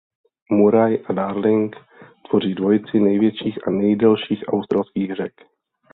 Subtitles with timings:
[0.51, 1.75] Murray a Darling
[2.29, 5.33] tvoří dvojici největších a nejdelších australských řek.